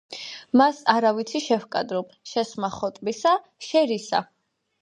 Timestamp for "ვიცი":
1.17-1.41